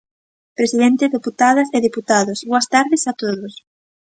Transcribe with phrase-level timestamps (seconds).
[0.57, 3.53] Presidente, deputadas e deputados, boas tardes a todos.